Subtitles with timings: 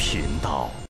[0.00, 0.89] 频道。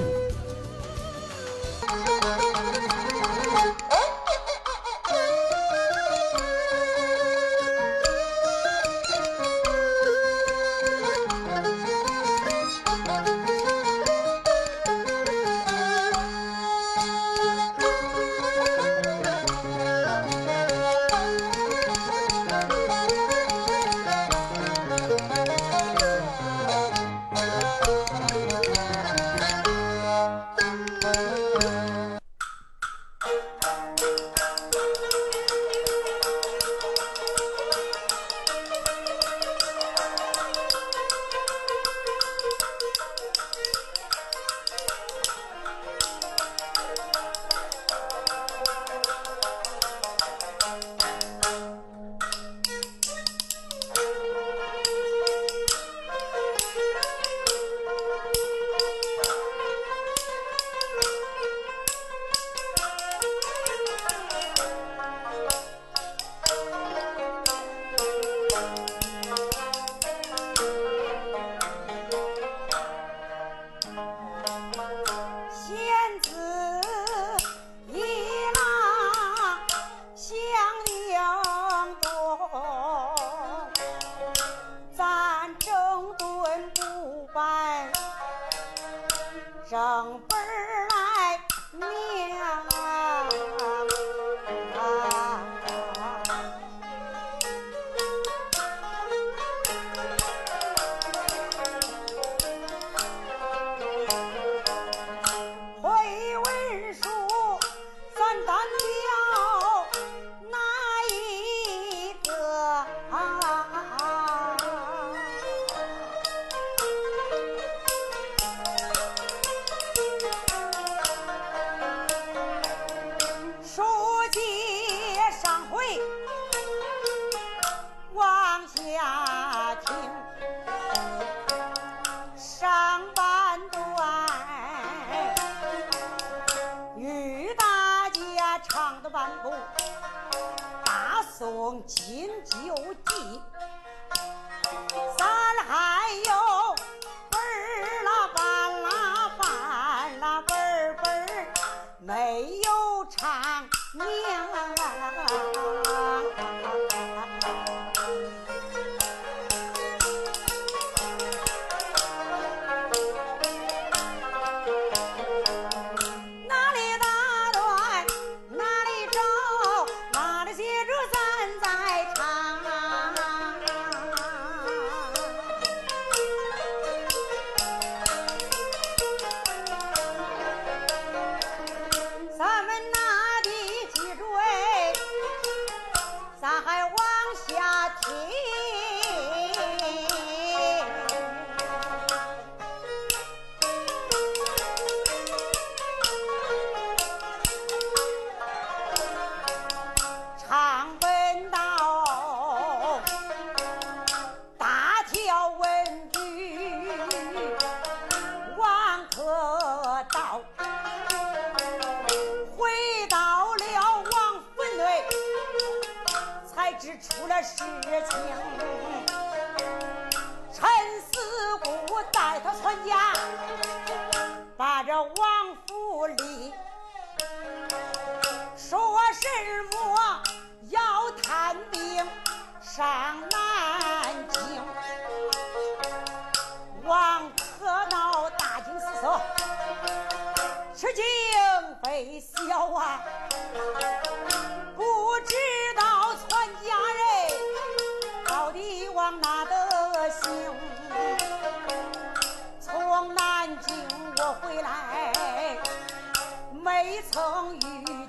[257.09, 257.59] 曾遇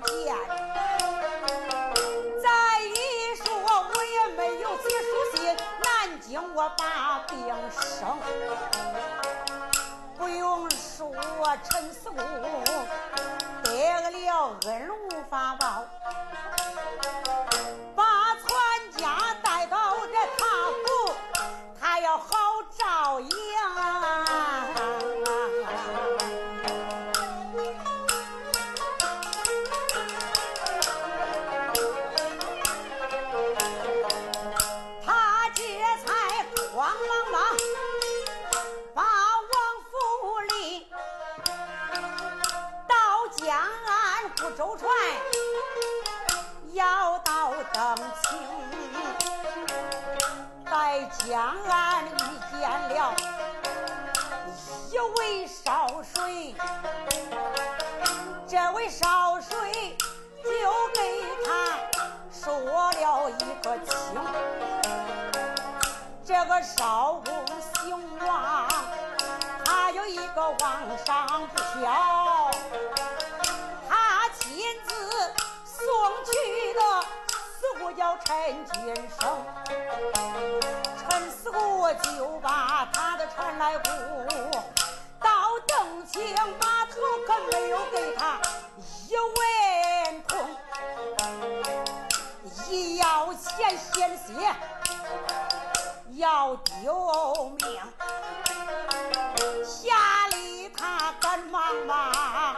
[0.05, 0.35] 见。
[2.41, 2.49] 再
[2.81, 7.33] 一说，我也没有写书信，南京我把病
[7.71, 8.17] 生。
[10.17, 11.11] 不用说，
[11.63, 12.17] 陈四姑
[13.63, 13.71] 得
[14.11, 15.83] 了恩无法报，
[66.63, 67.45] 少公
[67.75, 67.93] 姓
[68.25, 68.67] 王，
[69.65, 72.51] 他有一个王上飘，
[73.89, 74.93] 他亲自
[75.65, 75.85] 送
[76.23, 76.79] 去的
[77.35, 79.45] 四姑叫陈金生，
[80.97, 83.83] 陈四姑就把他的船来雇，
[85.19, 86.95] 到邓清码头
[87.27, 88.39] 可没有给他
[89.09, 90.47] 一文铜，
[92.69, 94.55] 一要钱险些。
[96.15, 97.81] 要丢命，
[99.63, 102.55] 下里他赶忙忙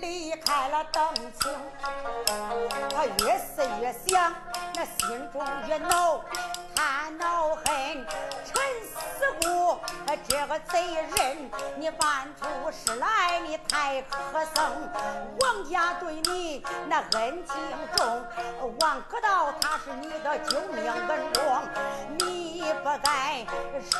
[0.00, 1.52] 离开了邓清，
[2.90, 4.32] 他越思越想，
[4.74, 6.20] 那心中越恼，
[6.74, 8.06] 他恼恨
[9.24, 9.78] 陈四姑
[10.28, 14.70] 这个贼人，你办出事来你太可憎，
[15.40, 17.56] 王家对你那恩情
[17.96, 18.22] 重，
[18.80, 21.62] 王可道他是你的救命恩公，
[22.18, 23.46] 你不该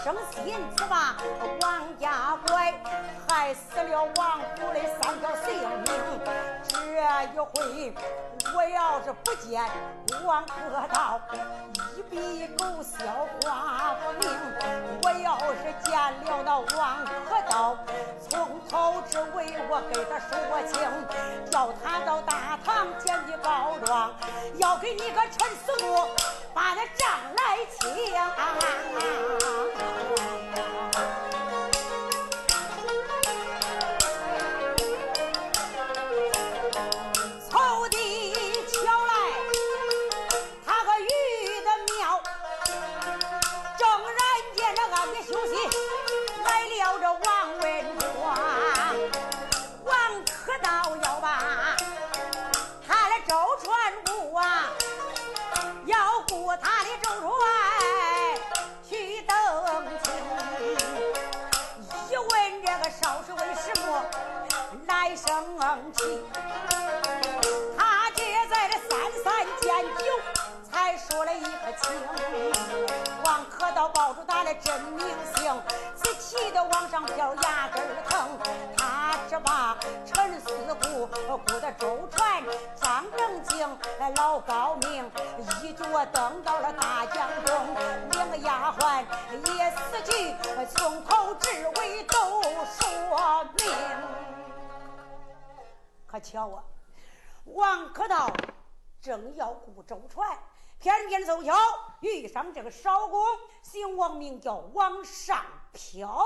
[0.03, 1.17] 生心此吧？
[1.63, 2.75] 王家拐，
[3.27, 5.85] 害死了王府的三条性命。
[6.69, 6.77] 这
[7.25, 7.95] 一回，
[8.55, 9.65] 我要是不见
[10.25, 11.21] 王可道，
[11.97, 14.29] 一笔勾销花不明。
[15.03, 15.93] 我要是见
[16.25, 17.77] 了那王可道，
[18.29, 20.31] 从头至尾我给他说
[20.67, 20.75] 清，
[21.51, 24.13] 叫他到大堂前去告状，
[24.59, 26.09] 要给你个陈四姑
[26.53, 27.83] 把那账来清。
[71.45, 72.87] 才说了一个情。
[73.25, 75.63] 王可道报出他的真名姓，
[75.97, 78.39] 只气的往上飘，牙根儿疼。
[78.77, 82.43] 他只把陈四姑雇的舟船
[82.77, 83.79] 张正经、
[84.17, 85.11] 老高明
[85.63, 87.75] 一脚蹬到了大江中，
[88.13, 89.05] 两个丫鬟
[89.57, 90.35] 也死去，
[90.75, 93.73] 从头至尾都说明。
[96.07, 96.63] 可巧啊！
[97.47, 98.31] 王可道
[99.01, 100.29] 正要雇舟船，
[100.85, 101.57] 偏偏凑巧
[102.01, 103.25] 遇上这个少公，
[103.63, 106.23] 姓王，名叫王上飘，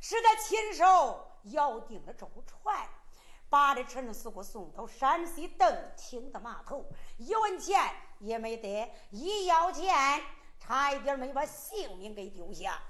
[0.00, 2.88] 是他亲手摇定了舟船，
[3.48, 6.84] 把这陈四姑送到山西邓清的码头，
[7.16, 7.80] 一文钱
[8.18, 10.20] 也没得，一要钱
[10.58, 12.82] 差一点没把性命给丢下。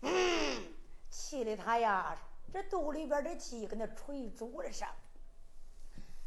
[0.00, 0.74] 嗯，
[1.10, 2.18] 气的他呀，
[2.52, 4.88] 这肚里边的气跟那锤珠子上。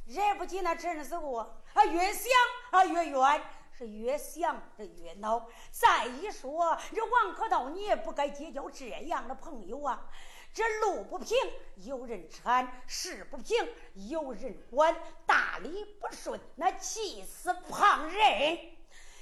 [0.06, 2.32] 惹不起那陈四姑，啊，越想
[2.72, 3.44] 啊越冤，
[3.78, 5.48] 是越想这越恼。
[5.72, 10.06] 再一说，这王可道你也不该结交这样的朋友啊！
[10.52, 11.38] 这路不平
[11.76, 13.56] 有人搀，事不平
[13.94, 14.96] 有人管，
[15.26, 18.58] 大理不顺那气死旁人。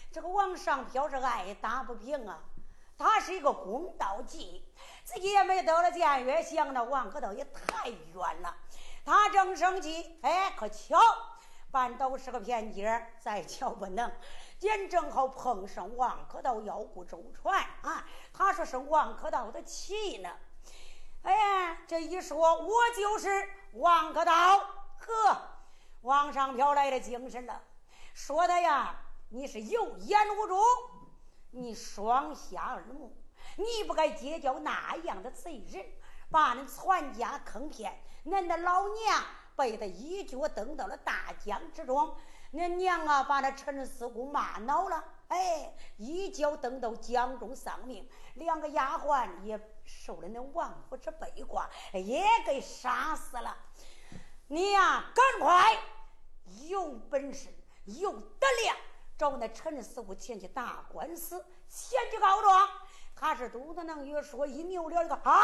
[0.10, 2.39] 这个王上飘是爱打不平啊，
[2.98, 4.63] 他是一个公道计，
[5.04, 8.56] 自己也没得了见，越想那王可道也太冤了。
[9.06, 10.98] 他正生气，哎，可巧，
[11.78, 14.12] 半道是个偏街，再巧不能，
[14.58, 18.04] 今正好碰上王可道要雇周船啊。
[18.34, 20.36] 他说是王可道的气呢。
[21.22, 24.58] 哎呀，这一说，我就是王可道。
[24.58, 25.38] 呵，
[26.02, 27.62] 王上飘来了精神了，
[28.16, 28.96] 说的呀，
[29.30, 30.60] 你是有眼无珠，
[31.52, 33.16] 你双瞎耳目，
[33.56, 35.86] 你不该结交那样的贼人，
[36.32, 38.02] 把恁全家坑骗。
[38.26, 39.24] 恁的老娘
[39.58, 42.16] 被他一脚蹬到了大江之中，
[42.52, 48.08] 那娘啊把那陈四姑骂恼了，哎，一脚蹬到江中丧命。
[48.36, 53.58] 两个丫鬟也受了那王府之背挂，也给杀死了。
[54.48, 55.76] 你呀，赶快
[56.68, 57.50] 有本事
[57.86, 58.78] 有德量，
[59.18, 62.70] 找那陈四姑前去打官司，前去告状。
[63.16, 65.42] 他是肚子能越说，一扭脸一个啊。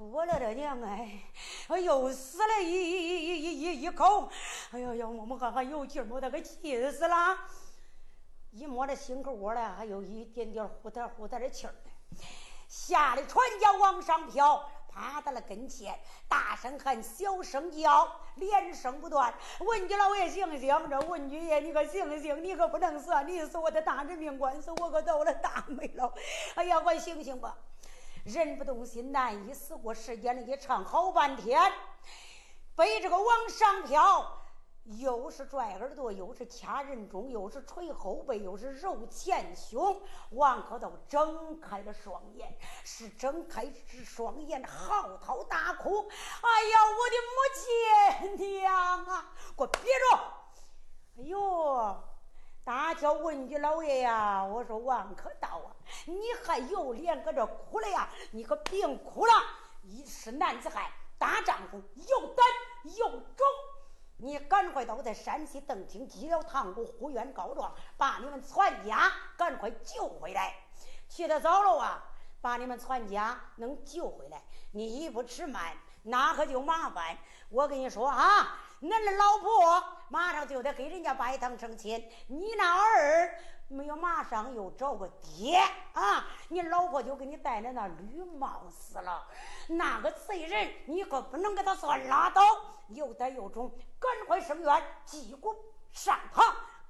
[0.00, 1.20] 我了的娘哎！
[1.78, 4.30] 又死了一一一一一一口，
[4.70, 7.36] 哎呦呦，我们还还有劲儿，没得给气死了。
[8.50, 11.74] 一摸这心口窝了，还有一点点呼嗒呼嗒的气儿
[12.66, 15.94] 吓得船家往上飘，趴到了跟前，
[16.26, 19.34] 大声喊，小声叫，连声不断。
[19.60, 26.10] 文举老爷醒醒，这文举爷你可醒醒，你可不能死，你死我的大人命官司，我可倒了大霉了。
[26.54, 27.54] 哎呀，快醒醒吧！
[28.24, 29.94] 人不动心，难以死过。
[29.94, 31.72] 时间里也唱好半天，
[32.74, 34.42] 被这个往上飘，
[34.84, 40.02] 又是拽耳朵，又是掐人中，又是捶后背，又是揉前胸。
[40.30, 46.08] 王可道睁开了双眼，是睁开是双眼，嚎啕大哭
[46.42, 49.32] ：“哎呀，我的母亲娘啊！
[49.56, 50.16] 给我憋住！
[51.18, 52.02] 哎呦！”
[52.62, 54.44] 大叫文举老爷呀！
[54.44, 55.72] 我说王可道啊，
[56.04, 58.08] 你还有脸搁这哭了呀？
[58.32, 59.32] 你可别哭了！
[59.82, 60.84] 一是男子汉，
[61.18, 62.44] 大丈夫，有胆
[62.96, 63.46] 有种，
[64.18, 70.54] 你赶快到在山西邓清积了堂屋呼冤告状，把你们全家赶快救回来。
[71.08, 72.04] 去的早了啊，
[72.42, 77.16] 把你们全家能救回来，你一不迟慢，那可就麻烦。
[77.48, 78.60] 我跟你说啊。
[78.80, 85.58] 恁的老婆马上就得给人家拜堂成亲，你那儿没有马上又找个爹
[85.92, 86.26] 啊？
[86.48, 89.28] 你老婆就给你戴的那绿帽子了。
[89.68, 92.42] 那个贼人，你可不能给他算拉倒，
[92.88, 95.54] 有胆有种，赶快升院，击鼓
[95.92, 96.42] 上堂，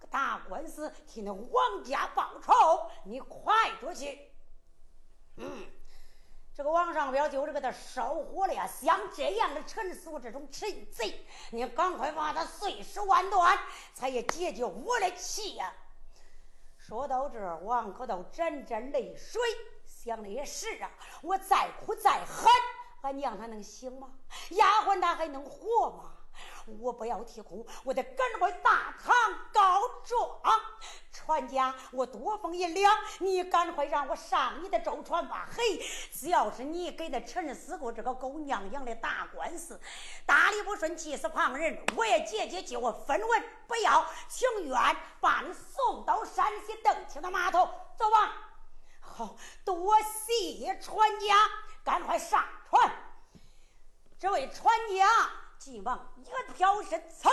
[0.08, 2.88] 打官司替那王家报仇。
[3.04, 4.30] 你快着去，
[5.36, 5.66] 嗯。
[6.60, 8.66] 这个王上彪就是给他烧火了呀！
[8.66, 13.58] 像这样的陈素这种陈贼，你赶快把他碎尸万段，
[13.94, 15.72] 才也解决我的气呀！
[16.76, 19.40] 说到这儿，王可都沾沾泪水，
[19.86, 20.90] 想的也是啊，
[21.22, 22.52] 我再哭再喊，
[23.00, 24.10] 俺娘她能行吗？
[24.50, 26.12] 丫鬟她还能活吗？
[26.78, 29.14] 我不要啼哭，我得赶快大堂
[29.52, 30.40] 告状。
[31.12, 35.48] 船家，我多封银两，你赶快让我上你的舟船吧。
[35.54, 35.78] 嘿，
[36.12, 39.80] 只要是你给那陈四姑这个狗娘养的打官司，
[40.24, 47.68] 打理不顺，气死旁人，我也结结就我分文不要，情愿把你送到山西邓清的码头。
[47.96, 48.32] 走吧。
[49.00, 51.36] 好多谢船家，
[51.84, 52.90] 赶快上船。
[54.18, 55.30] 这位船家。
[55.60, 57.30] 急忙一个飘身，噌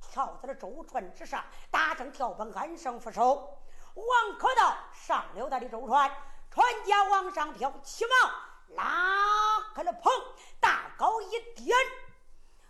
[0.00, 3.58] 跳在了舟船之上，大声跳奔安生扶手。
[3.94, 6.10] 王可道上了他的舟船，
[6.50, 8.32] 船家往上飘，急忙
[8.68, 10.10] 拉开了棚，
[10.58, 11.76] 大高一点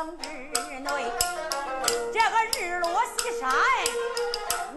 [0.00, 1.12] 当日内，
[2.10, 3.50] 这个日落西山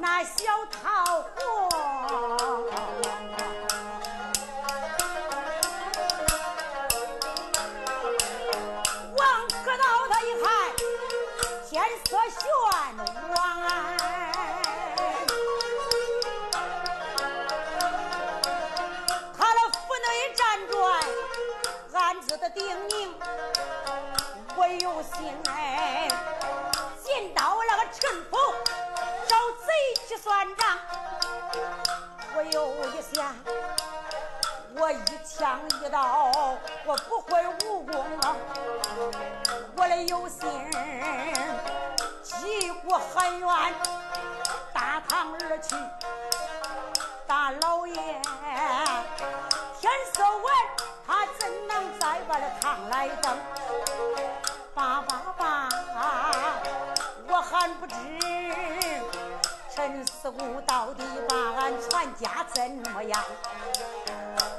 [0.02, 2.13] 那小桃花。
[25.04, 26.08] 心哎，
[27.04, 28.38] 见到那个陈府
[29.28, 29.68] 找贼
[30.08, 30.78] 去算账，
[32.36, 33.36] 我有一想。
[34.76, 36.32] 我一枪一刀，
[36.84, 38.04] 我不会武功！
[39.76, 40.50] 我的有心
[42.24, 43.48] 击鼓喊冤，
[44.74, 45.76] 大唐而去。
[47.28, 47.94] 大老爷，
[49.80, 50.56] 天色晚，
[51.06, 53.38] 他怎能再把那堂来登？
[54.76, 55.70] 爸爸爸，
[57.28, 57.94] 我还不知
[59.76, 63.24] 陈四姑到底把俺全家怎么样？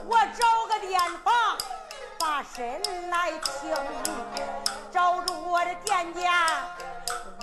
[0.07, 1.35] 我找个店房，
[2.19, 3.77] 把身来听，
[4.93, 6.49] 找着我的店家，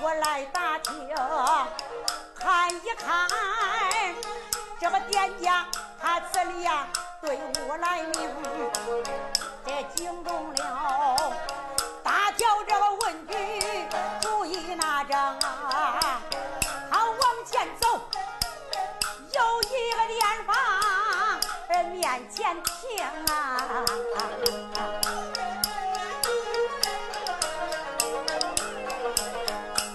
[0.02, 1.14] 我来打听，
[2.40, 3.28] 看一看
[4.80, 5.66] 这个店家
[6.02, 6.88] 他怎样
[7.22, 8.30] 对我来明，
[9.66, 11.34] 这惊动了
[22.12, 23.86] 面前停啊！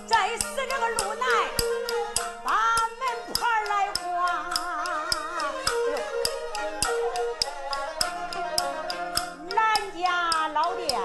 [0.08, 1.26] 再死这个路南，
[2.42, 2.50] 把
[2.96, 3.02] 门
[3.34, 4.02] 牌来挂。
[9.54, 9.60] 兰
[10.00, 10.98] 家老店，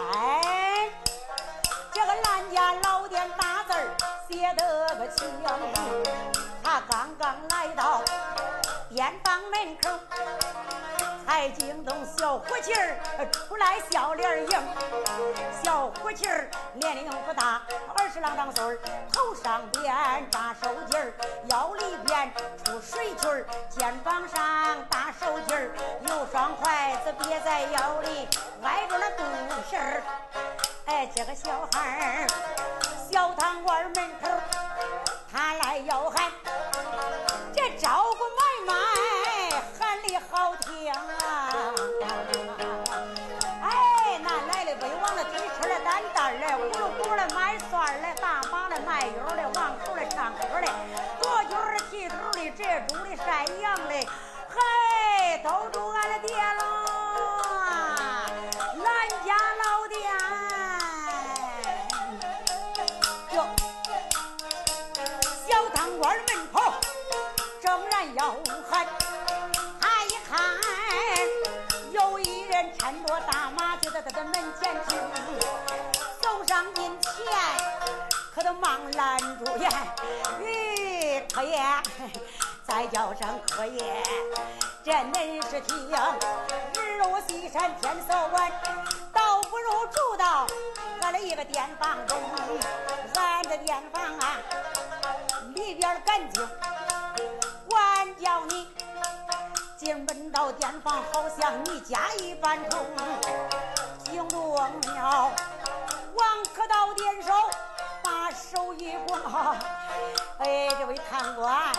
[1.91, 3.73] 这个兰家老店大字
[4.29, 5.27] 写得个清，
[6.63, 8.01] 他刚刚来到
[8.87, 9.89] 店房门口。
[11.31, 12.97] 才惊动小伙计儿
[13.31, 14.59] 出来笑脸迎，
[15.63, 17.61] 小伙计儿年龄不大，
[17.95, 18.77] 二十郎当岁儿，
[19.13, 21.13] 头上边扎手巾儿，
[21.47, 22.29] 腰里边
[22.65, 25.71] 出水裙儿，肩膀上搭手巾儿，
[26.05, 28.27] 有双筷子别在腰里，
[28.61, 29.23] 挨着那肚
[29.69, 30.03] 皮儿。
[30.87, 32.27] 哎，这个小孩儿，
[33.09, 34.29] 小堂馆门口，
[35.31, 36.29] 他来吆喊，
[37.55, 38.17] 这招呼
[79.01, 79.69] 拦住呀！
[80.39, 81.59] 咦，客爷，
[82.63, 84.03] 再叫声客爷，
[84.83, 88.51] 这恁是听日落西山天色晚，
[89.11, 90.45] 倒不如住到
[91.01, 92.15] 俺的一个店房中，
[93.15, 94.37] 俺的店房啊
[95.55, 96.47] 里边干净，
[97.67, 98.67] 管叫你
[99.77, 102.85] 进门到店房，好像你家一般通。
[104.03, 105.31] 惊动了
[106.21, 107.33] 王可道点手，
[108.03, 109.55] 把手一刮，
[110.37, 111.71] 哎，这位贪官，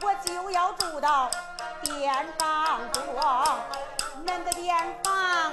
[0.00, 1.28] 我就要住到
[1.82, 3.02] 店房中，
[4.24, 5.52] 恁的店房，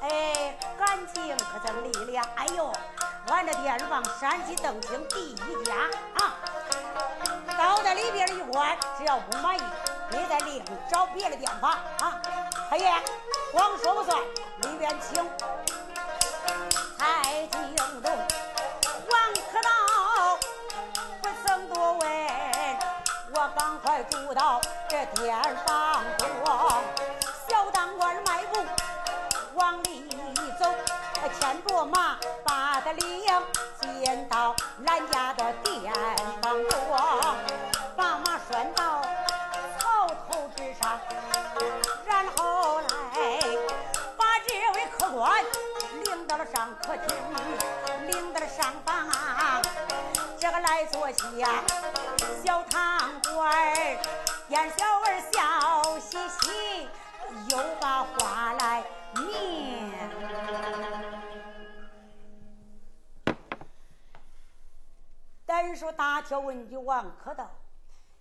[0.00, 2.72] 哎，干净可真利亮，哎呦，
[3.26, 5.74] 俺这店房山西邓清第一家
[6.14, 6.36] 啊！
[7.58, 9.62] 到在里边一关，只要不满意，
[10.10, 12.22] 你再另找别的店房啊！
[12.70, 12.94] 黑爷，
[13.50, 14.22] 光说不算，
[14.62, 15.28] 里边请。
[17.04, 18.10] 太惊动，
[19.10, 20.38] 王可道
[21.20, 22.00] 不曾多问，
[23.34, 25.36] 我赶快住到这店
[25.66, 26.26] 房中，
[27.46, 28.64] 小当官迈步
[29.52, 30.08] 往里
[30.58, 30.64] 走，
[31.38, 33.20] 牵着马把他领
[33.78, 35.92] 进到兰家的店。
[51.04, 51.62] 来坐下，
[52.42, 54.02] 小堂官儿，
[54.48, 56.88] 见小儿笑嘻嘻，
[57.50, 58.82] 又把话来
[59.14, 59.92] 明。
[65.44, 67.50] 单说大条问句王可道，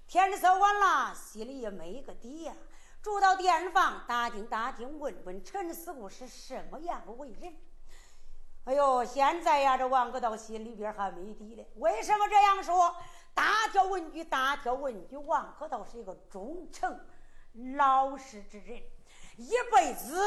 [0.06, 2.54] 天色晚了，心里也没个底呀。
[3.02, 7.56] 住到店房，打听打听，问问陈四姑是什么样的为人。
[8.66, 11.70] 哎呦，现在呀，这王可道心里边还没底嘞。
[11.76, 12.96] 为什么这样说？
[13.34, 16.98] 大条问句，大条问句，王可道是一个忠诚
[17.78, 18.82] 老实之人，
[19.38, 20.18] 一辈子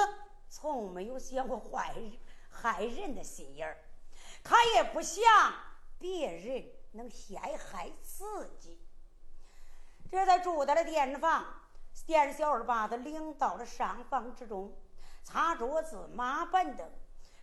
[0.51, 2.12] 从没有想过坏人
[2.51, 3.79] 害人的心眼儿，
[4.44, 5.25] 他也不想
[5.99, 8.79] 别人能陷害自己。
[10.11, 11.44] 这才住在了店房。
[12.05, 14.77] 店小二把他领到了上房之中，
[15.25, 16.87] 擦桌子、抹板凳，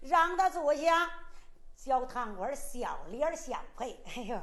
[0.04, 1.10] 让他坐下。
[1.76, 4.02] 小堂倌笑脸相陪。
[4.06, 4.42] 哎呦，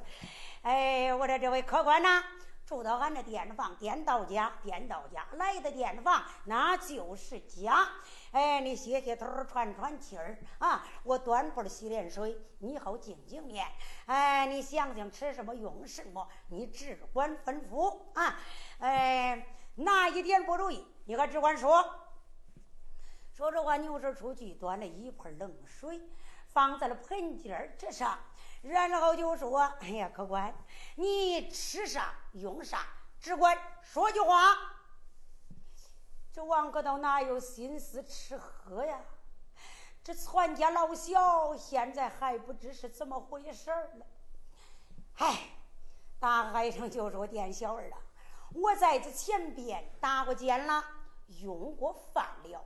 [0.62, 2.22] 哎，我说这位客官呐，
[2.66, 7.88] 住到俺这店房，店到家，店到家，来的店房那就是家。
[8.32, 10.84] 哎，你歇歇头，喘喘气儿啊！
[11.02, 13.66] 我端盆洗脸水，你好净净面。
[14.06, 18.38] 哎，你想想吃什么用什么，你只管吩咐啊！
[18.80, 19.46] 哎。
[19.76, 21.82] 哪一点不如意，你可只管说。
[23.40, 25.98] 说着话，扭身出去，端了一盆冷水，
[26.48, 28.18] 放在了盆尖之上，
[28.60, 30.54] 然后就说：“哎呀，客官，
[30.96, 32.86] 你吃啥用啥，
[33.18, 34.54] 只管说句话。”
[36.30, 39.00] 这王哥道哪有心思吃喝呀？
[40.04, 44.06] 这全家老小现在还不知是怎么回事儿了。
[45.14, 45.48] 唉，
[46.18, 47.96] 大海上就说店小二了。
[48.52, 50.84] 我在这前边打过尖了，
[51.40, 52.62] 用过饭了，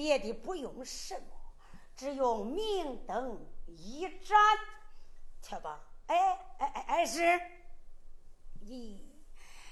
[0.00, 1.26] 别的不用什么，
[1.94, 4.38] 只用明灯一盏，
[5.42, 5.78] 去吧。
[6.06, 6.16] 哎
[6.56, 7.20] 哎哎哎是。
[8.62, 8.98] 咦，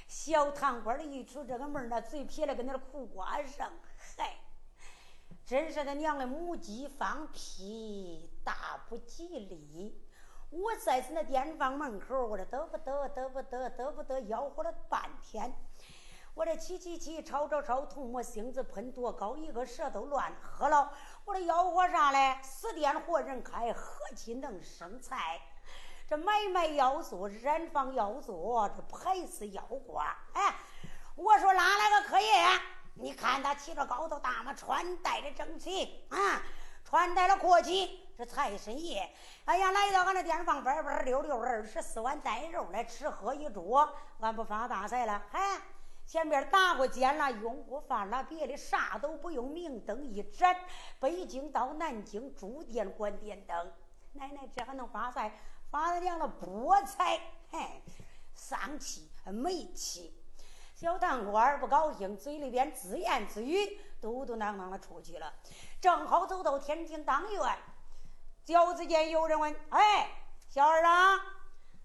[0.06, 4.36] 小堂官的一出这个门那嘴撇了跟那苦瓜上，嗨，
[5.46, 10.04] 真是他娘的母鸡放屁，大不吉利。
[10.50, 15.50] 我在此那店房门口，我这得不得得不得得不得吆喝了半天，
[16.38, 20.88] 我这起起起吵吵吵，唾沫星子喷多高，一个舌头乱喝了。
[21.24, 22.38] 我这吆喝啥嘞？
[22.44, 25.40] 死店活人开，何其能生财？
[26.06, 30.16] 这买卖要做，染坊要做，这牌子要挂。
[30.34, 30.54] 哎，
[31.16, 32.30] 我说哪来个客爷？
[32.94, 36.40] 你看他骑着高头大马，穿戴的整齐啊。
[36.84, 39.12] 穿戴了阔气，这财神爷，
[39.44, 45.20] 哎呀，来到俺这店房，班班溜溜二十四碗带肉来吃喝一桌，俺不发大财了？
[45.30, 45.60] 嗨，
[46.08, 50.56] 前边打过尖了，用过饭了，别的啥都不用，明灯一盏，
[50.98, 53.72] 北京到南京住店管电灯，
[54.14, 55.38] 奶奶这还能发财？
[55.70, 57.82] 发了娘的菠菜，嘿，
[58.32, 60.18] 丧气没气。
[60.74, 65.30] 小当官不高兴，嘴里边自言自语，嘟嘟囔囔的出去了。
[65.78, 67.58] 正好走到天津当院，
[68.46, 70.08] 脚子间有人问：“哎，
[70.48, 71.20] 小二啊，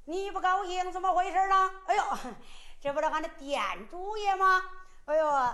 [0.06, 2.04] 你不高兴，怎么回事呢？”哎呦，
[2.84, 4.62] 这不是俺的店主爷吗？
[5.06, 5.54] 哎呦，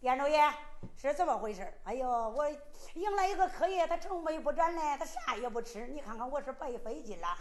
[0.00, 0.50] 店主爷
[0.96, 1.78] 是怎么回事？
[1.84, 2.48] 哎呦，我
[2.94, 5.86] 迎来一个客爷，他愁眉不展嘞，他啥也不吃。
[5.88, 7.36] 你看看我是白费劲了。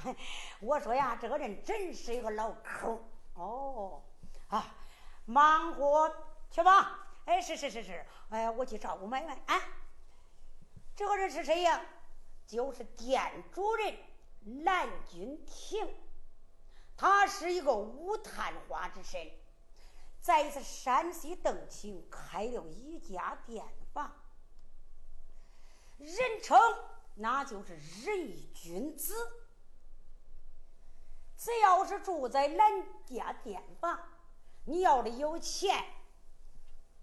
[0.59, 2.99] 我说呀，这个人真是一个老抠。
[3.35, 4.01] 哦，
[4.49, 4.75] 啊。
[5.23, 6.13] 忙活
[6.51, 9.57] 去吧，哎，是是是是，哎，我去照顾买卖啊。
[10.97, 11.79] 这个人是谁呀？
[12.45, 13.95] 就是店主人
[14.65, 15.87] 蓝君亭，
[16.99, 19.25] 他是一个武探花之身，
[20.19, 24.13] 在一次山西邓青开了一家店房，
[25.97, 26.59] 人称
[27.15, 29.13] 那就是仁义君子。
[31.37, 33.97] 只要是住在蓝家店房。
[34.65, 35.85] 你要的有钱，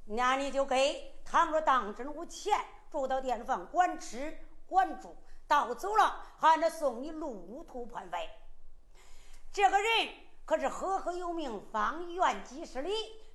[0.05, 5.17] 那你就给；倘若当真无钱，住到店房管吃管住，
[5.49, 8.29] 到走了还得送你路途盘费。
[9.57, 10.09] 这个人
[10.45, 12.91] 可是赫赫有名，方圆几十里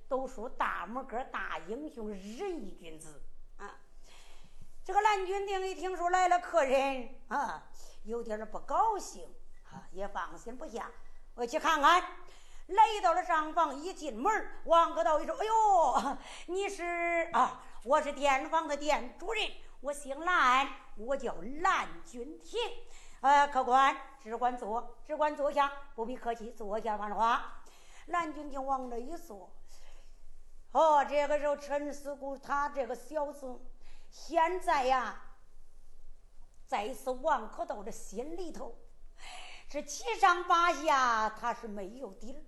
[0.08, 3.20] 都属大拇哥大英雄，仁义君子
[3.56, 3.74] 啊。
[4.84, 7.64] 这个蓝君定一听说来了客人啊，
[8.04, 10.88] 有点不高兴啊，也放心不下，
[11.34, 12.00] 我去看看。
[12.68, 17.64] 来到了上房，一进门，王哥道一说：“哎呦，你是啊？
[17.82, 22.60] 我是店房的店主人，我姓蓝，我叫蓝君亭。
[23.22, 27.62] 呃，客官只管坐，只管坐下，不必客气，坐下说话。”
[28.06, 29.48] 蓝君亭往这一坐，
[30.72, 33.60] 哦，这个时候陈四姑他这个小子，
[34.10, 35.22] 现在呀，
[36.66, 38.74] 在是王可道的心里头。
[39.68, 42.42] 这七上八下他是没有底儿。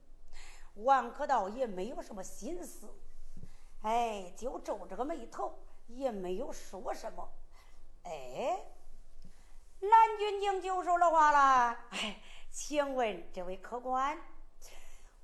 [0.82, 2.92] 王可道也没有什么心思，
[3.82, 5.56] 哎，就皱着个眉头，
[5.86, 7.28] 也没有说什么。
[8.02, 8.60] 哎，
[9.90, 12.20] 蓝军警就说了话了：“哎，
[12.50, 14.18] 请问这位客官，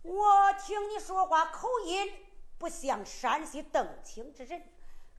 [0.02, 2.12] 我听你说话口音
[2.58, 4.70] 不像山西邓清之人，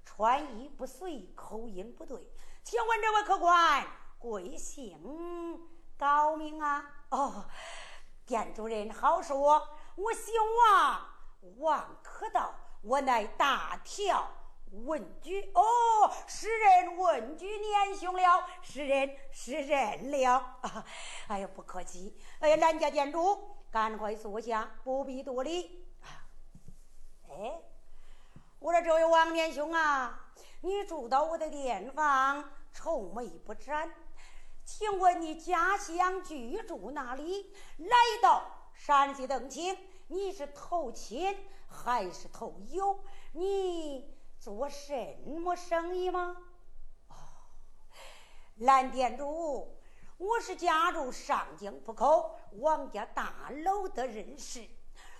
[0.06, 2.32] 穿衣不随，口音不对。
[2.64, 3.88] 请问这位客官
[4.20, 6.86] 贵姓高名啊？
[7.10, 7.46] 哦，
[8.26, 11.10] 店主人好说。”我姓王，
[11.58, 14.26] 王可道，我乃大跳
[14.72, 15.52] 文举。
[15.54, 15.62] 哦，
[16.28, 20.86] 是人文举年兄了，是人是人了啊。
[21.28, 22.18] 哎呀，不客气。
[22.40, 25.88] 哎呀，兰家店主，赶快坐下，不必多礼。
[27.30, 27.62] 哎，
[28.60, 30.32] 我说这位王年兄啊，
[30.62, 33.94] 你住到我的店房，愁眉不展，
[34.66, 37.54] 请问你家乡居住哪里？
[37.78, 38.44] 来到。
[38.74, 43.00] 山西邓青，你是投亲还是投友？
[43.34, 44.92] 你做什
[45.24, 46.36] 么生意吗？
[47.10, 47.14] 哦，
[48.56, 49.78] 蓝店主，
[50.18, 54.68] 我是家住上京浦口王家大楼的人士。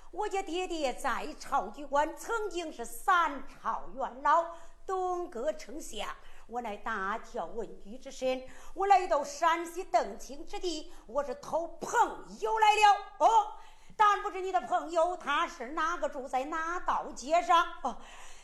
[0.10, 4.56] 我家爹爹在朝居官，曾经是三朝元老，
[4.88, 6.10] 东阁丞相。
[6.48, 12.98] 我乃大乔文举之身，我来到山西邓青之地，我是投朋友来了。
[13.20, 13.54] 哦，
[13.96, 17.64] 但不知你的朋友他是哪个住在哪道街上？
[17.84, 17.96] 哦，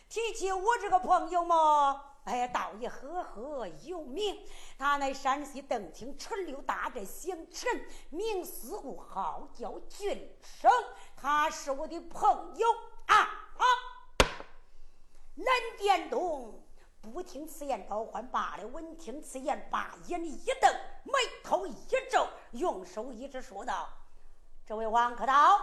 [0.09, 4.45] 提起我这个朋友嘛，哎，倒也赫赫有名。
[4.77, 7.69] 他乃山西邓青陈六大寨姓陈，
[8.09, 10.71] 名思故，号叫俊生。
[11.15, 12.67] 他是我的朋友
[13.07, 13.63] 啊啊！
[15.35, 15.45] 蓝
[15.77, 16.63] 殿东。
[17.13, 20.69] 不听此言，召唤罢了；闻听此言，把眼一瞪，
[21.03, 21.73] 眉头一
[22.11, 23.87] 皱，用手一指，说道
[24.67, 25.57] ：“这位王可道，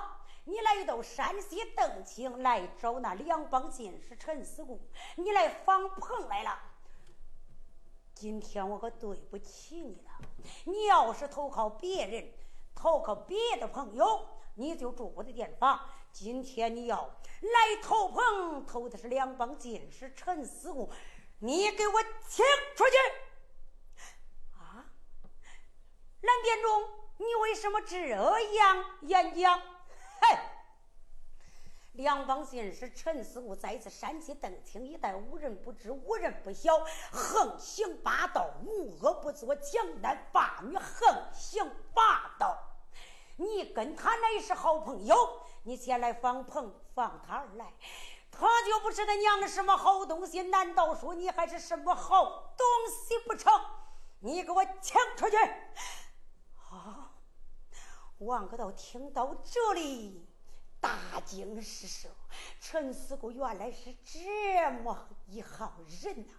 [0.44, 4.80] 你来到山西邓青，来找那两帮进士陈思固，
[5.16, 6.58] 你来访朋来了。
[8.14, 10.10] 今天我可对不起你了。
[10.64, 12.30] 你要是投靠别人，
[12.74, 15.80] 投靠别的朋友，你就住我的店房。
[16.12, 17.02] 今天你要
[17.40, 20.90] 来投朋，投的是两帮进士陈思固。”
[21.40, 22.96] 你给我请出去！
[24.56, 24.86] 啊，
[26.22, 29.60] 蓝殿中，你为什么这样演讲？
[30.20, 30.38] 嘿，
[31.92, 36.78] 梁帮进是陈思武在此山西邓青一带，无人不知，无人不晓，
[37.10, 42.58] 横行霸道，无恶不作，强男霸女，横行霸道。
[43.36, 47.72] 你跟他乃是好朋友，你前来访朋，放他而来。
[48.30, 50.42] 他就不是他娘的什么好东西？
[50.42, 52.24] 难道说你还是什么好
[52.56, 53.52] 东西不成？
[54.20, 55.36] 你给我请出去！
[58.18, 60.26] 王可道听到这里，
[60.80, 62.08] 大惊失色。
[62.60, 65.72] 陈四姑原来是这么一号
[66.02, 66.32] 人呐！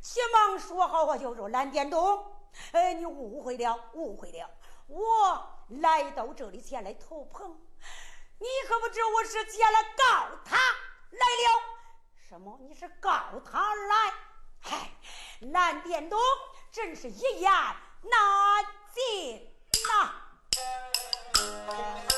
[0.00, 2.26] 急忙说好话，就说蓝殿东，
[2.72, 4.50] 哎，你误会了，误会了。
[4.88, 7.60] 我来到这里前来投朋。
[8.38, 10.56] 你可不知我是前来告他
[11.10, 11.62] 来了？
[12.28, 12.58] 什么？
[12.60, 14.12] 你是告他来？
[14.60, 14.90] 嗨，
[15.40, 16.18] 蓝殿东
[16.72, 19.48] 真是一言难尽
[19.88, 20.25] 呐！
[21.46, 22.15] Thank you.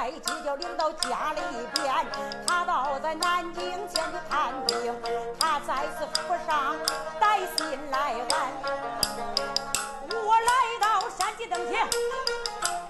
[0.00, 1.40] 在街角领到家里
[1.74, 1.94] 边
[2.46, 4.94] 他到在南京前的探病
[5.38, 6.74] 他再次府上
[7.20, 8.50] 带信来函
[10.08, 11.86] 我来到山西登县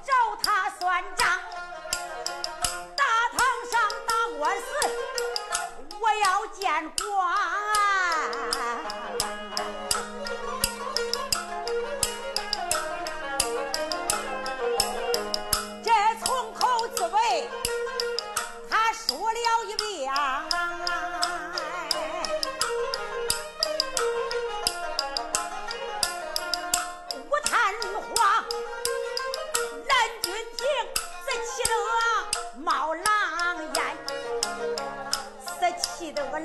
[0.04, 1.26] 找他算账
[2.94, 3.40] 大堂
[3.72, 4.66] 上打官司
[6.00, 6.92] 我要见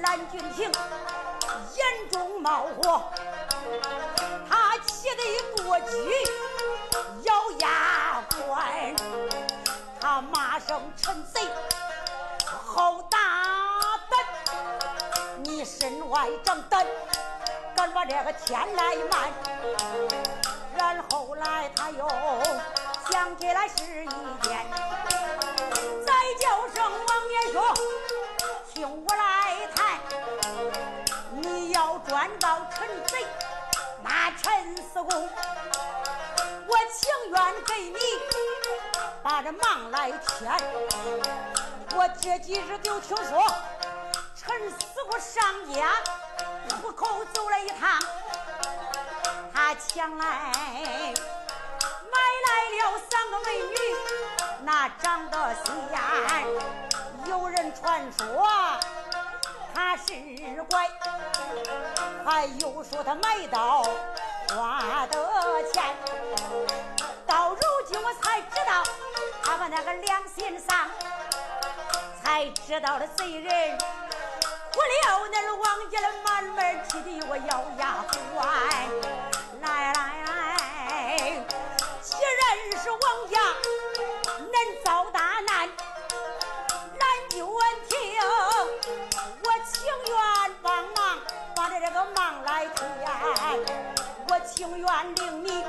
[0.01, 0.71] 蓝俊廷
[1.73, 3.03] 眼中冒火，
[4.49, 5.87] 他气得一跺脚，
[7.23, 8.95] 咬牙关，
[9.99, 11.47] 他骂声陈贼，
[12.45, 13.17] 好大
[14.09, 14.25] 胆！
[15.43, 16.85] 你身外正胆，
[17.75, 19.31] 敢把这个天来瞒？
[20.77, 22.07] 然后来他又
[23.09, 24.09] 想起来是一
[24.41, 24.65] 件，
[26.05, 27.73] 再叫声王爷说，
[28.73, 29.24] 听我来。
[32.25, 33.25] 要专告陈贼，
[34.01, 35.29] 那陈四公，
[36.67, 37.99] 我情愿给你
[39.21, 40.51] 把这忙来添。
[41.95, 43.45] 我这几日就听说
[44.35, 45.93] 陈四公上家
[46.81, 47.99] 虎口走了一趟。
[49.53, 53.75] 他抢来买来了三个美女，
[54.63, 55.65] 那长得仙。
[57.27, 58.47] 有人传说
[59.75, 60.13] 他是
[60.69, 60.89] 怪，
[62.23, 63.83] 还有说他买刀
[64.49, 65.83] 花的钱。
[67.27, 68.81] 到如今我才知道
[69.43, 70.89] 他把那个良心丧，
[72.23, 73.77] 才知道了贼人。
[74.77, 78.47] 我了那王家的满门气的我咬牙关。
[79.61, 81.43] 来来来，
[82.01, 83.35] 既然是王家
[84.39, 85.54] 恁遭大，难
[89.95, 90.17] 情愿
[90.61, 91.17] 帮忙
[91.55, 92.85] 把这这个忙来填，
[94.27, 95.63] 我情愿领你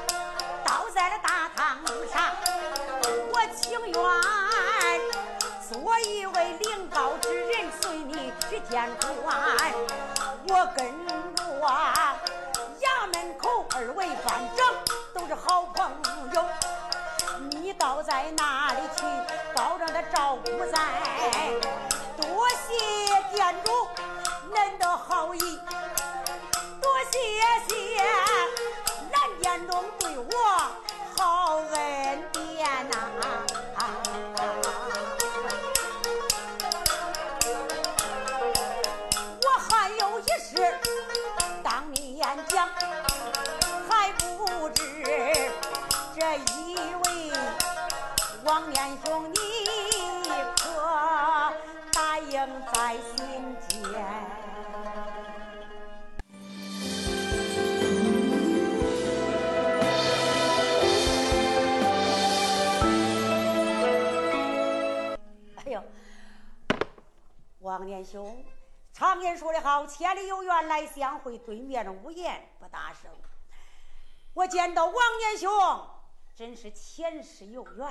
[0.65, 1.79] 倒在了大堂
[2.12, 2.35] 上，
[3.33, 3.95] 我情愿
[5.69, 8.91] 做一位领告之人，随你去见
[9.23, 9.37] 官，
[10.49, 11.15] 我跟着
[11.61, 12.17] 衙。
[13.12, 14.75] 门口二位班长
[15.15, 15.93] 都是好朋
[16.33, 16.45] 友，
[17.51, 19.05] 你倒在哪里去？
[19.55, 21.06] 保证他照顾咱。
[25.38, 25.66] 的
[67.97, 68.45] 年兄，
[68.93, 73.11] 常言说的好，千里有缘来相会，对面无言不大声。
[74.35, 75.51] 我见到王年兄。
[76.35, 77.91] 真是前世有缘，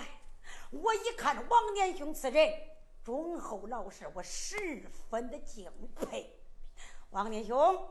[0.69, 2.53] 我一看王年兄此人
[3.03, 6.39] 忠厚老实，我十分的敬佩。
[7.09, 7.89] 王年兄，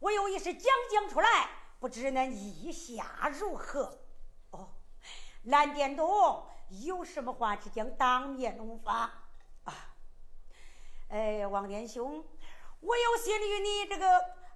[0.00, 3.96] 我有一事讲讲出来，不知恁意下如何？
[4.50, 4.70] 哦，
[5.44, 9.25] 蓝殿东有什么话，只讲当面怒发！
[11.08, 12.24] 哎，王年兄，
[12.80, 14.06] 我有心与你这个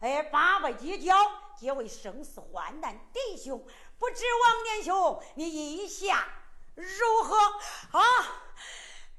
[0.00, 1.14] 哎八拜结交，
[1.56, 3.64] 结为生死患难弟兄。
[3.98, 6.26] 不知王年兄，你意下
[6.74, 7.36] 如何
[7.98, 8.02] 啊？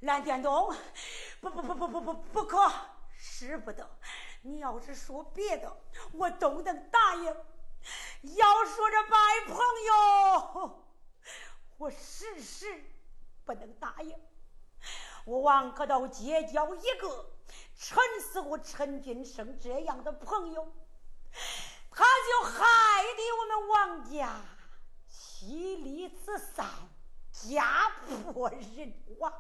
[0.02, 0.76] 蓝殿东，
[1.40, 2.72] 不不不不不不不可，
[3.16, 3.90] 使不得。
[4.42, 5.78] 你要是说别的，
[6.14, 7.24] 我都能答应。
[7.24, 9.18] 要说这拜
[9.48, 9.58] 朋
[9.88, 10.86] 友，
[11.78, 12.84] 我时时
[13.46, 14.20] 不能答应。
[15.26, 17.32] 我王可都结交一个
[17.78, 20.74] 陈四虎、陈俊生这样的朋友，
[21.90, 24.42] 他就害得我们王家。
[25.10, 26.68] 妻离子散，
[27.32, 29.34] 家破人亡。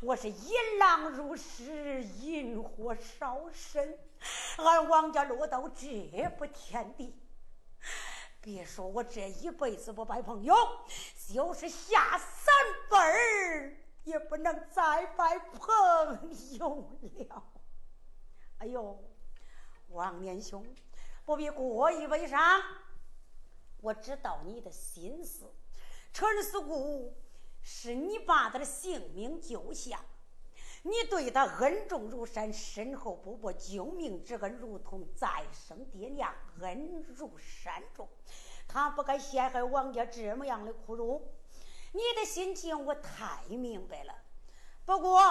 [0.00, 3.98] 我是引狼入室，引火烧身，
[4.56, 5.86] 俺王家落到这
[6.38, 7.14] 步田地。
[8.40, 10.56] 别说我这一辈子不拜朋友，
[11.32, 12.54] 就是下三
[12.88, 16.98] 辈儿也不能再拜朋友
[17.28, 17.44] 了。
[18.58, 18.98] 哎呦，
[19.88, 20.64] 王年兄，
[21.24, 22.40] 不必过于悲伤。
[23.80, 25.52] 我知道你的心思，
[26.12, 27.14] 陈四姑
[27.62, 30.00] 是你把他的性命救下，
[30.82, 38.08] 你对他恩重如山，深厚不薄，救命之恩如同再生爹娘，恩如山重。
[38.68, 41.20] 他不该陷害王家这么样的苦衷，
[41.92, 44.14] 你的心情我太明白了。
[44.84, 45.22] 不过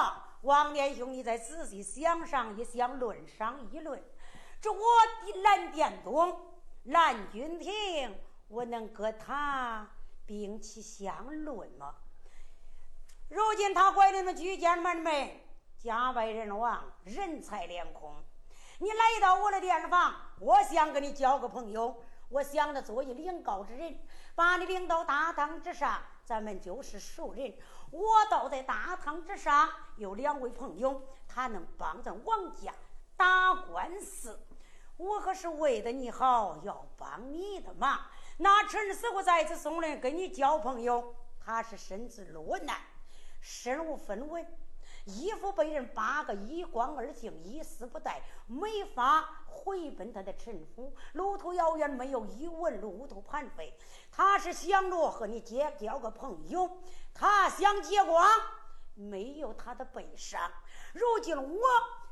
[0.42, 4.02] 王连兄，你再仔细想上一想，论上一论，
[4.62, 4.80] 这我
[5.26, 6.40] 的蓝殿东
[6.84, 8.20] 蓝君庭。
[8.48, 9.88] 我能跟他
[10.26, 11.96] 兵器相论吗？
[13.30, 15.40] 如今他怀里的居家门门，
[15.78, 18.14] 家败人亡，人财两空。
[18.80, 23.98] 你来到我的店房，我想跟你交个朋友，我想着做一领告之人，
[24.36, 27.54] 把你领到大堂之上，咱们就是熟人。
[27.92, 32.74] 我倒在大堂之上有两位朋友，他能帮咱王家
[33.18, 34.40] 打官司。
[34.98, 38.00] 我可是为的你好，要帮你的忙。
[38.38, 42.78] 那陈师傅再次送人跟你交朋友，他是身子落难，
[43.42, 44.46] 身无分文，
[45.06, 50.94] 衣服被人扒个一光二净，一丝不带，没法回奔他的陈府。
[51.14, 53.78] 路途遥远，没有一文路途盘费。
[54.12, 56.70] 他是想着和你结交个朋友，
[57.14, 58.28] 他想结光，
[58.94, 60.40] 没有他的悲伤。
[60.94, 61.62] 如今我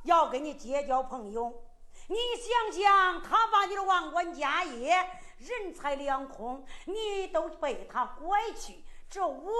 [0.03, 1.63] 要跟你结交朋友。
[2.07, 4.95] 你想想，他把你的王冠家业、
[5.37, 9.51] 人财两空，你都被他拐去，这我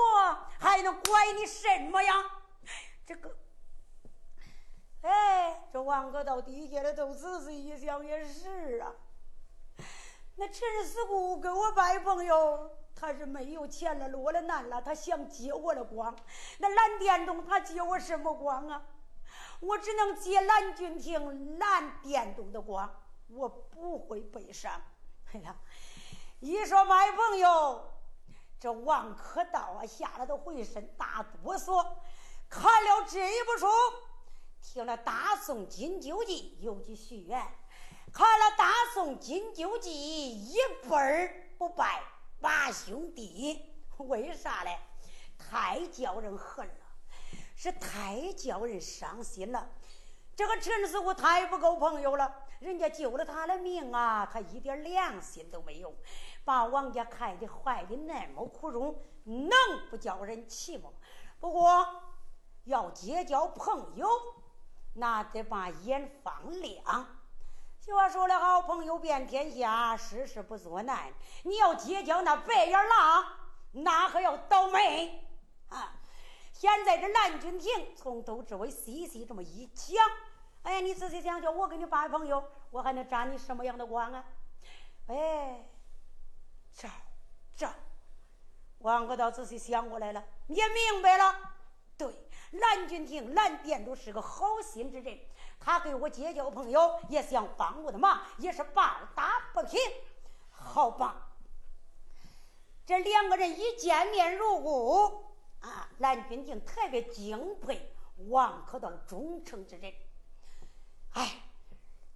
[0.58, 2.14] 还能怪你什么呀？
[3.10, 3.36] 这个，
[5.02, 8.94] 哎，这王哥到底下的都仔细一想也是啊。
[10.36, 16.16] 那陈四姑给我拜朋友，他是没有钱了，落了难了，他想借我的光。
[16.60, 18.86] 那蓝殿东他借我什么光啊？
[19.60, 22.88] 我只能借蓝君亭蓝殿东的光，
[23.30, 24.80] 我不会悲伤。
[25.34, 25.56] 哎呀，
[26.42, 27.90] 一说买朋友，
[28.60, 31.84] 这王可道啊，吓得都浑身大哆嗦。
[32.50, 33.68] 看了这一部书，
[34.60, 37.40] 听了《大宋金九记》，有句序言：
[38.12, 40.56] 看了《大宋金九记》，一
[40.90, 42.02] 辈儿不拜
[42.42, 43.64] 八兄弟。
[43.98, 44.80] 为啥嘞？
[45.38, 46.74] 太叫人恨了。
[47.56, 49.70] 是太叫人伤心了，
[50.36, 52.34] 这个陈师傅太不够朋友了。
[52.60, 55.94] 人家救了他的命啊，他一点良心都没有，
[56.44, 59.52] 把王家害的坏的那么苦衷，能
[59.92, 60.90] 不叫人气吗？
[61.40, 61.86] 不过
[62.66, 64.08] 要结交朋友，
[64.94, 67.08] 那得把眼放亮。
[67.80, 71.12] 俗话说的，好朋友遍天下，事事不作难。
[71.44, 73.26] 你要结交那白眼狼，
[73.72, 75.28] 那可要倒霉
[75.70, 75.94] 啊！
[76.52, 79.96] 现在这蓝君亭从头至尾细细这么一讲，
[80.64, 84.24] 哎呀，你仔细想想，我跟你拜朋友，我还能沾你什么样的光啊？
[85.08, 85.66] 哎，
[86.74, 86.88] 这
[87.56, 87.68] 这，
[88.80, 91.49] 王哥倒仔细想过来了，也明白了。
[92.52, 95.20] 蓝君亭蓝店主是个好心之人，
[95.60, 98.84] 他给我结交朋友，也想帮我的忙，也是报
[99.16, 99.80] 答不平。
[100.52, 101.30] 好吧，
[102.86, 105.26] 这两个人一见面如故。
[105.62, 107.94] 啊，蓝君亭特别敬佩
[108.30, 109.94] 王可道忠诚之人。
[111.14, 111.44] 哎，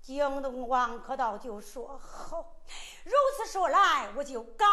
[0.01, 2.55] 惊动王可道就说：“好，
[3.03, 4.65] 如此说来，我就高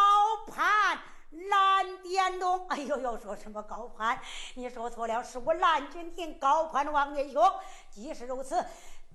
[0.46, 0.98] 攀
[1.30, 4.20] 蓝殿东。”哎呦呦，说什么高攀？
[4.54, 7.42] 你说错了，是我蓝君庭高攀王爷兄。
[7.90, 8.64] 既是如此，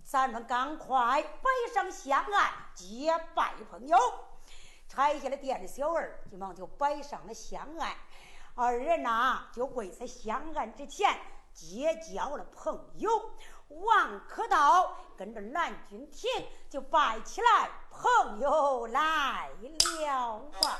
[0.04, 3.98] 咱们赶快摆上香案，结拜朋友。
[4.88, 7.92] 拆下了店的小二，急忙就摆上了香案。
[8.54, 11.20] 二人呐，就跪在香案之前
[11.54, 13.32] 结交了朋友。
[13.68, 20.80] 王可道跟着蓝君庭就拜起来，朋友来了啊。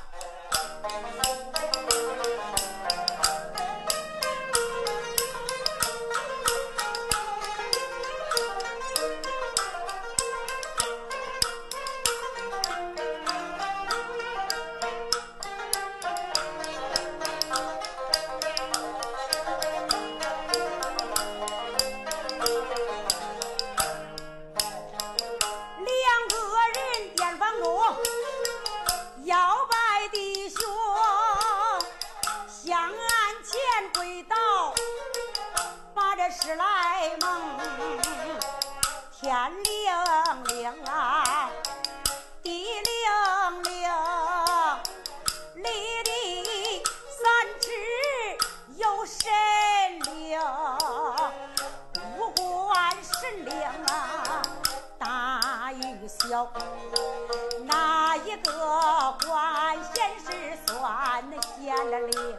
[57.64, 61.24] 哪一个管闲事算
[61.58, 62.36] 闲了灵？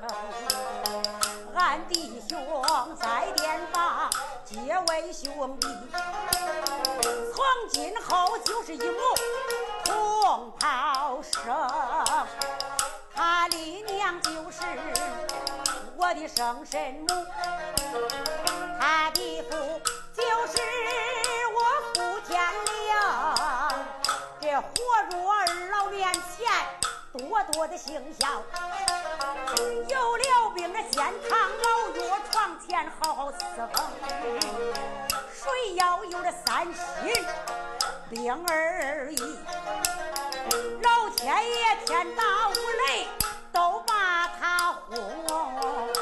[1.56, 2.38] 俺弟兄
[2.96, 4.10] 在殿房
[4.46, 4.56] 结
[4.90, 5.68] 为兄弟，
[7.34, 9.00] 从今后就是一母
[9.84, 11.44] 同胞生。
[13.14, 14.62] 他李娘就是
[15.98, 17.08] 我的生身母，
[27.18, 28.44] 多多的行孝，
[29.88, 33.38] 有了病的先躺老药床前好好伺
[33.74, 33.90] 候。
[35.34, 37.26] 谁要有这三心，
[38.10, 39.40] 病儿矣。
[40.84, 43.08] 老天爷天打五雷，
[43.52, 45.97] 都把他轰。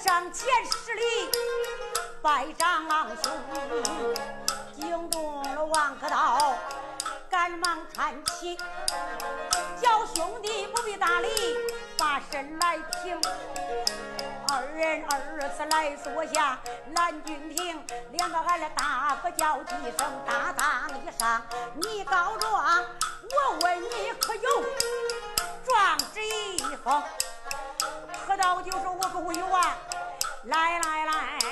[0.00, 1.28] 上前十里
[2.22, 2.86] 拜长
[3.20, 3.32] 兄，
[4.76, 6.54] 惊动了王可道，
[7.28, 8.56] 赶忙搀起，
[9.82, 11.28] 叫兄弟不必搭理，
[11.98, 13.20] 把身来平。
[14.50, 16.58] 二人二次来坐下，
[16.94, 21.42] 蓝军亭两个俺俩大哥叫几声，大堂一上
[21.74, 22.84] 你告状，
[23.22, 24.64] 我问你可有
[25.66, 27.02] 状纸一封？
[28.26, 29.76] 可道就说我可有啊，
[30.48, 31.47] 来来来，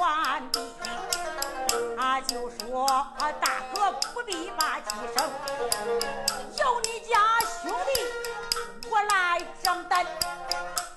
[0.00, 0.60] 完毕。
[1.96, 2.86] 他就说
[3.40, 5.30] ：“大哥不必把几声，
[6.58, 10.04] 有你家兄弟，我来承担。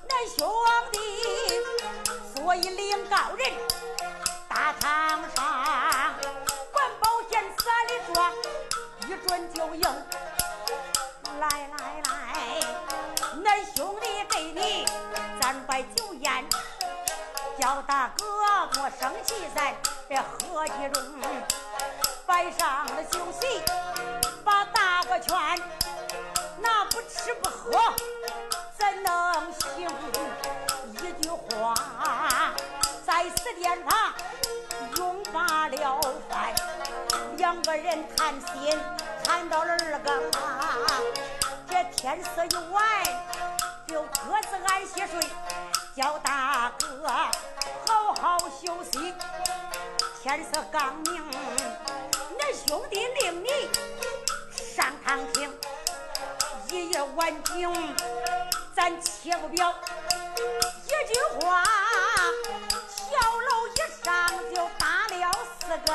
[0.08, 0.50] 恁兄
[0.92, 1.00] 弟，
[2.36, 3.52] 所以领告人，
[4.48, 6.16] 大堂上
[6.72, 8.32] 管保险三里状，
[9.08, 9.84] 一准就赢。
[11.40, 12.10] 来来来，
[13.44, 14.86] 恁兄弟给你，
[17.68, 18.26] 老大哥
[18.78, 19.76] 莫生气，咱
[20.08, 21.04] 这合计中
[22.26, 23.62] 摆上了酒席，
[24.42, 25.38] 把大哥劝，
[26.60, 27.78] 那不吃不喝
[28.78, 29.90] 怎能行？
[30.94, 31.76] 一句话
[33.06, 34.14] 在此殿旁
[34.96, 36.56] 用罢了饭，
[37.36, 38.80] 两个人谈心
[39.26, 40.78] 谈到了二更啊，
[41.70, 42.86] 这天色一晚，
[43.86, 45.20] 就各自安歇睡，
[45.98, 47.08] 叫大哥
[47.88, 49.12] 好好休息。
[50.22, 51.26] 天色刚明，
[52.38, 53.68] 恁兄弟领你
[54.52, 55.52] 上堂听，
[56.70, 57.96] 一夜晚景，
[58.76, 59.74] 咱切不表。
[60.86, 61.64] 一句话，
[62.88, 63.18] 小
[63.50, 65.92] 楼一上就打了四个。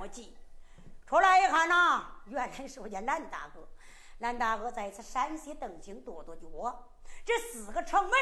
[0.00, 0.36] 我记。
[1.06, 3.66] 出来一看呐，原来是我家蓝大哥。
[4.18, 6.90] 蓝大哥在此山西登京跺跺脚，
[7.24, 8.12] 这四个城门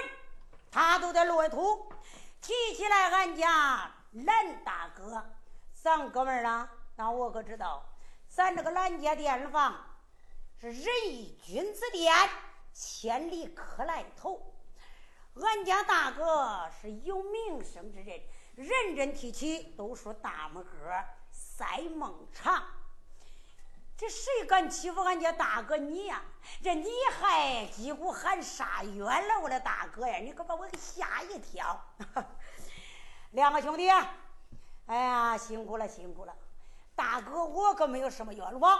[0.70, 1.92] 他都得落土。
[2.40, 5.24] 提起来俺家蓝大哥，
[5.72, 7.82] 咱哥们儿啊，那我可知道，
[8.28, 9.74] 咱这个蓝家店房
[10.60, 12.14] 是仁义君子店，
[12.72, 14.54] 千里客来投。
[15.34, 18.20] 俺家大哥是有名声之人，
[18.54, 20.70] 人人提起都说大拇哥
[21.56, 22.62] 在孟长。
[23.96, 26.22] 这谁敢欺负俺家大哥你呀？
[26.62, 30.18] 这你还几乎喊杀冤了，我的大哥呀！
[30.18, 31.82] 你可把我给吓一跳。
[33.32, 33.88] 两个兄弟，
[34.84, 36.36] 哎呀，辛苦了，辛苦了！
[36.94, 38.78] 大哥，我可没有什么冤枉，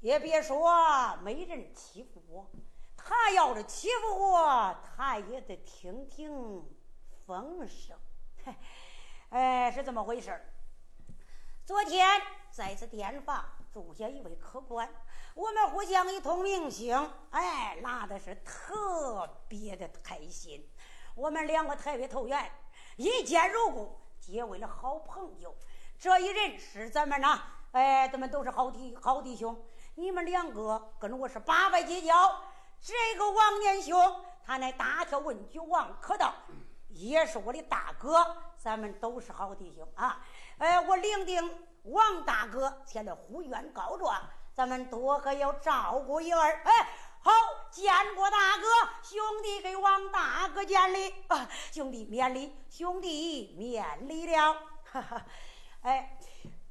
[0.00, 2.46] 也别说没人欺负我，
[2.98, 6.62] 他要是欺负我，他也得听听
[7.26, 7.98] 风声。
[9.30, 10.30] 哎，是这么回事
[11.70, 13.44] 昨天在此店房。
[13.72, 14.92] 住下一位客官，
[15.34, 20.68] 我们互相一通明星，哎，拉的是特别的开心。
[21.14, 22.50] 我们两个特别投缘，
[22.96, 25.54] 一见如故，结为了好朋友。
[25.96, 27.40] 这一人是咱们呐，
[27.70, 29.56] 哎，咱们都是好弟好弟兄。
[29.94, 32.42] 你们两个跟我是八拜结交。
[32.80, 36.34] 这个王年兄，他乃大条文举王可道，
[36.88, 38.26] 也是我的大哥，
[38.58, 40.20] 咱们都是好弟兄啊。
[40.60, 41.66] 哎，我领定。
[41.84, 44.14] 王大哥前来呼冤告状，
[44.54, 46.52] 咱们多可要照顾一二。
[46.62, 46.88] 哎，
[47.22, 47.32] 好，
[47.70, 48.66] 见过大哥，
[49.02, 54.52] 兄弟给王大哥见礼啊，兄弟免礼，兄弟免礼了。
[54.84, 55.24] 哈哈，
[55.80, 56.18] 哎，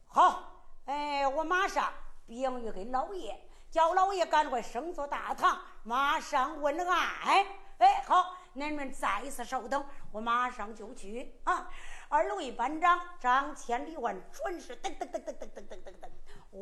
[0.06, 0.44] 好，
[0.86, 1.92] 哎，我马上
[2.28, 7.46] 禀谕给老爷，叫老爷赶快升座大堂，马上问安。
[7.80, 11.68] 哎，好，你们再一次稍等，我马上就去啊。
[12.12, 16.10] 二位班长张千里万准时噔噔噔噔噔噔噔噔噔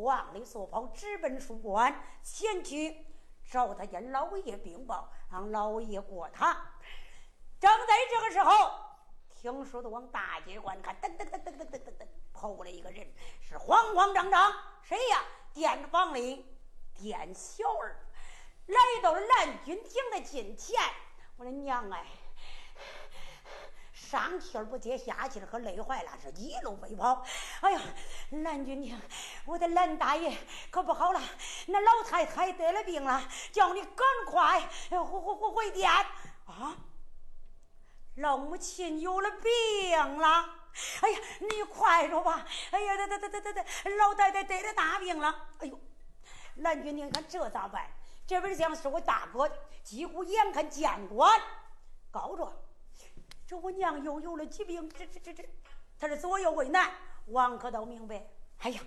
[0.02, 3.06] 往里所跑，直奔书馆前去
[3.50, 6.54] 找他家老爷禀报，让老爷过堂。
[7.62, 8.72] 正在这个时候，
[9.30, 13.08] 听说的往大街观看，噔噔噔噔噔噔噔噔，跑过来一个人，
[13.40, 15.24] 是慌慌张张，谁呀？
[15.54, 16.46] 店房里
[16.94, 17.96] 店小二
[18.66, 20.78] 来到了蓝军亭的近前，
[21.38, 22.06] 我的娘哎！
[24.10, 27.26] 上气儿不接下气儿，可累坏了，是一路飞跑。
[27.60, 27.82] 哎呀，
[28.44, 29.00] 蓝军亭，
[29.46, 30.38] 我的蓝大爷
[30.72, 31.22] 可不好了，
[31.66, 35.92] 那老太太得了病了，叫你赶快回回回回店
[36.46, 36.78] 啊！
[38.16, 40.28] 老母亲有了病了，
[41.02, 42.46] 哎呀，你快着吧！
[42.72, 43.66] 哎呀，得得得得得得，
[43.98, 45.50] 老太太得了大病了！
[45.60, 45.78] 哎呦，
[46.56, 47.86] 蓝军亭，看这咋办？
[48.26, 49.52] 这边像是我大哥，
[49.84, 51.42] 几乎眼看见官
[52.10, 52.54] 告状。
[53.48, 55.50] 这我娘又有了疾病，这这这这，
[55.98, 56.92] 他是左右为难。
[57.28, 58.28] 王可道明白。
[58.58, 58.82] 哎呀，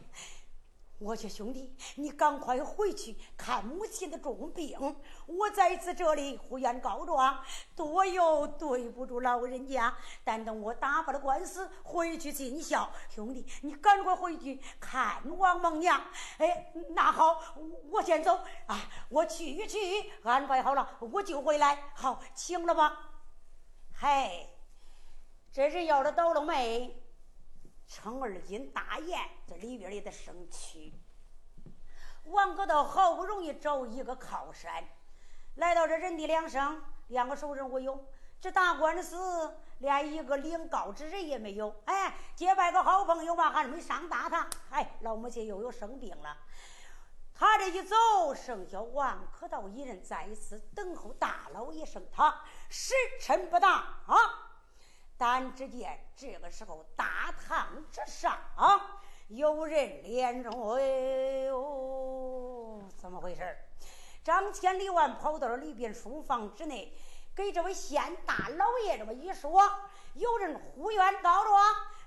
[0.99, 4.79] 我说兄弟，你赶快回去看母亲的重病。
[5.25, 7.43] 我在此这里胡言告状，
[7.75, 9.97] 多有对不住老人家。
[10.23, 12.93] 但等我打发了官司，回去尽孝。
[13.09, 15.99] 兄弟，你赶快回去看王孟娘。
[16.37, 17.57] 哎，那好，
[17.91, 19.79] 我先走啊，我去去
[20.23, 21.91] 安排好了，我就回来。
[21.95, 23.07] 好，请了吧。
[24.03, 24.47] 嗨，
[25.53, 27.05] 这是要了倒了霉，
[27.87, 30.99] 称二斤大盐，这里边也得生气。
[32.25, 34.83] 王哥道好不容易找一个靠山，
[35.57, 38.07] 来到这人地两省，两个熟人我有，
[38.41, 41.83] 这打官司连一个领告之人也没有。
[41.85, 44.49] 哎，结拜个好朋友吧，还没上大堂。
[44.71, 46.39] 哎，老母亲又有生病了。
[47.41, 47.97] 他这一走，
[48.35, 52.31] 剩下王可道一人在此等候大老爷升堂，
[52.69, 53.77] 时辰不大
[54.07, 54.15] 啊。
[55.17, 58.39] 但只见这个时候，大堂之上
[59.29, 63.57] 有人连着，哎呦，怎么回事？
[64.23, 66.95] 张千里万跑到了里边书房之内，
[67.35, 69.67] 给这位县大老爷这么一说，
[70.13, 71.59] 有人呼冤告状，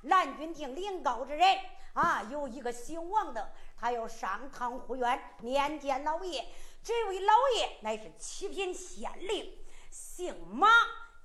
[0.03, 1.57] 蓝军亭领告之人。
[1.93, 3.53] 啊，有一个姓王的，
[3.83, 6.47] 还要上堂护院，面见老爷。
[6.81, 9.57] 这位老爷乃是七品县令，
[9.91, 10.69] 姓马，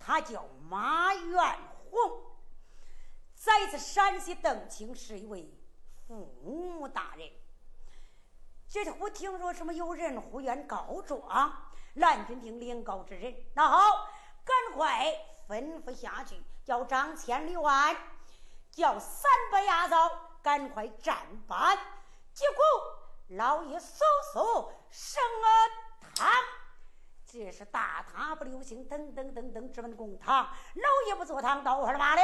[0.01, 1.57] 他叫马元
[1.89, 2.21] 洪，
[3.33, 5.57] 在此陕西邓清是一位
[6.09, 7.31] 父母大人。
[8.69, 14.09] 这我听说什么有人护院告状，蓝军听领告之人，那好，
[14.45, 15.15] 赶快
[15.47, 17.97] 吩咐下去，叫张千里万，
[18.73, 20.11] 叫三百牙枣
[20.43, 21.79] 赶快站班。
[22.39, 22.63] 结果
[23.37, 23.83] 老爷嗖
[24.33, 25.49] 嗖升了
[26.15, 26.33] 堂，
[27.27, 30.49] 这是大堂不留情，噔噔噔噔直奔公堂。
[30.77, 32.23] 老爷不坐堂，到会儿罢了。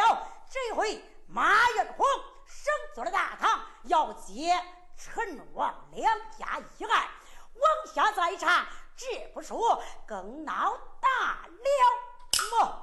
[0.48, 2.06] 这回马元红
[2.46, 4.54] 升坐了大堂，要接
[4.96, 7.08] 陈王两家一案，
[7.54, 8.68] 往下再查。
[8.94, 11.58] 这不说，更闹大了
[12.52, 12.80] 么？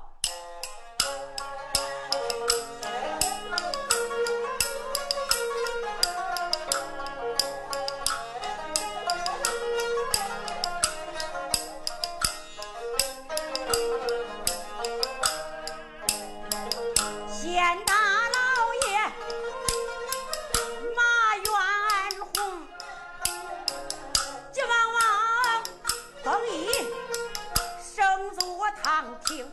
[28.82, 29.52] 堂听，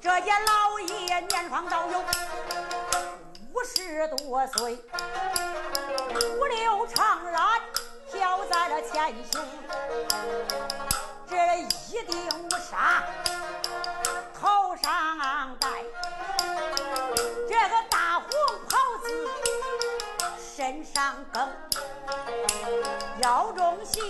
[0.00, 2.04] 这件老爷年方道有
[3.52, 4.78] 五十多岁，
[6.38, 7.60] 五柳长髯
[8.10, 9.44] 飘在了前胸，
[11.28, 11.36] 这
[11.90, 13.02] 一顶乌纱
[14.40, 15.68] 头上戴，
[17.48, 18.28] 这个大红
[18.68, 19.06] 袍子
[20.56, 21.48] 身上更，
[23.20, 24.00] 腰中系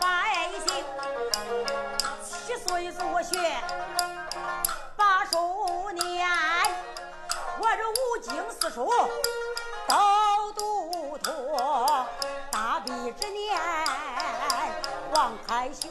[0.00, 0.84] 百姓
[2.22, 3.36] 七岁入学
[4.96, 6.26] 八周年，
[7.58, 8.90] 我这五经四书
[9.86, 12.06] 都读妥。
[12.50, 13.58] 大比之年，
[15.12, 15.90] 王凯旋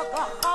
[0.00, 0.49] وكحار